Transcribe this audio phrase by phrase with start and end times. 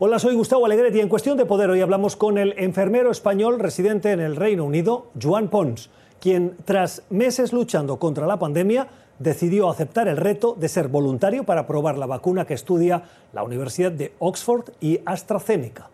[0.00, 3.58] Hola, soy Gustavo Alegret y en Cuestión de Poder hoy hablamos con el enfermero español
[3.58, 5.90] residente en el Reino Unido, Joan Pons,
[6.20, 8.86] quien tras meses luchando contra la pandemia
[9.18, 13.90] decidió aceptar el reto de ser voluntario para probar la vacuna que estudia la Universidad
[13.90, 15.90] de Oxford y AstraZeneca.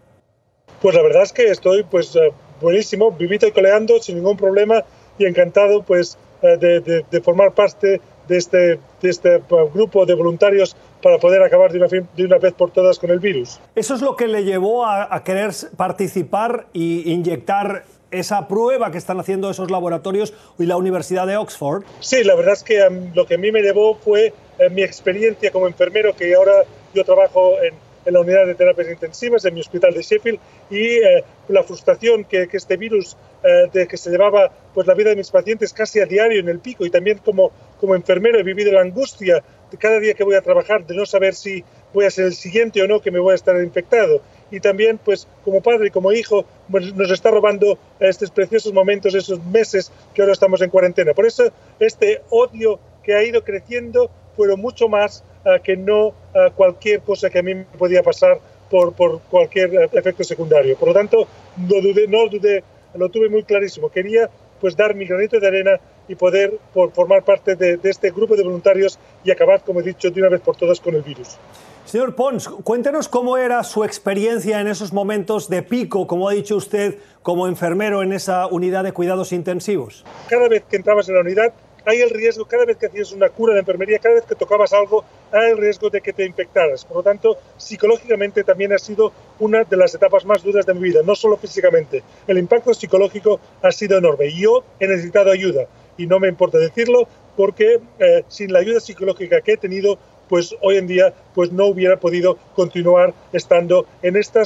[0.82, 2.30] Pues la verdad es que estoy pues eh,
[2.60, 4.84] buenísimo, vivito y coleando sin ningún problema
[5.18, 9.42] y encantado pues eh, de, de formar parte de este, de este
[9.72, 13.20] grupo de voluntarios para poder acabar de una, de una, vez por todas con el
[13.20, 13.60] virus.
[13.74, 18.96] ¿Eso es lo que le llevó a, a querer participar y inyectar esa prueba que
[18.96, 21.84] están haciendo esos laboratorios y la Universidad de Oxford?
[22.00, 24.82] Sí, la verdad es que um, lo que a mí me llevó fue eh, mi
[24.82, 26.62] experiencia como enfermero, que ahora
[26.94, 27.74] yo trabajo en,
[28.04, 30.38] en la unidad de terapias intensivas en mi hospital de Sheffield
[30.70, 34.94] y eh, la frustración que, que este virus eh, de que se llevaba pues la
[34.94, 38.38] vida de mis pacientes casi a diario en el pico y también como, como enfermero
[38.38, 41.64] he vivido la angustia de cada día que voy a trabajar de no saber si
[41.92, 44.98] voy a ser el siguiente o no que me voy a estar infectado y también
[44.98, 49.92] pues como padre y como hijo pues, nos está robando estos preciosos momentos, esos meses
[50.14, 51.12] que ahora estamos en cuarentena.
[51.12, 55.24] Por eso este odio que ha ido creciendo fueron mucho más
[55.62, 56.14] que no
[56.56, 60.76] cualquier cosa que a mí me podía pasar por, por cualquier uh, efecto secundario.
[60.76, 62.64] Por lo tanto, no dudé, no dudé,
[62.94, 63.88] lo tuve muy clarísimo.
[63.88, 64.28] Quería
[64.60, 68.36] pues dar mi granito de arena y poder por, formar parte de, de este grupo
[68.36, 71.36] de voluntarios y acabar, como he dicho, de una vez por todas con el virus.
[71.84, 76.56] Señor Pons, cuéntenos cómo era su experiencia en esos momentos de pico, como ha dicho
[76.56, 80.04] usted, como enfermero en esa unidad de cuidados intensivos.
[80.28, 81.52] Cada vez que entrabas en la unidad
[81.84, 84.72] hay el riesgo, cada vez que hacías una cura de enfermería, cada vez que tocabas
[84.72, 86.84] algo, hay el riesgo de que te infectaras.
[86.84, 90.82] Por lo tanto, psicológicamente también ha sido una de las etapas más duras de mi
[90.82, 92.02] vida, no solo físicamente.
[92.26, 95.66] El impacto psicológico ha sido enorme y yo he necesitado ayuda.
[95.96, 99.98] Y no me importa decirlo porque eh, sin la ayuda psicológica que he tenido,
[100.34, 104.42] pues hoy en día pues no hubiera podido continuar estando en esta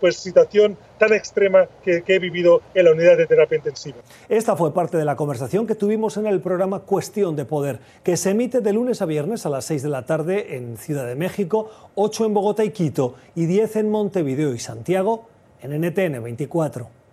[0.00, 3.98] pues, situación tan extrema que, que, he vivido en la unidad de terapia intensiva.
[4.28, 8.16] Esta fue parte de la conversación que tuvimos en el programa Cuestión de Poder, que
[8.16, 11.14] se emite de lunes a viernes a las 6 de la tarde en Ciudad de
[11.14, 15.28] México, 8 en Bogotá y Quito y 10 en Montevideo y Santiago
[15.62, 17.03] en NTN 24.